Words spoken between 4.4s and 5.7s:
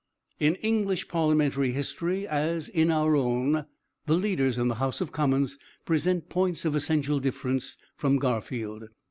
in the House of Commons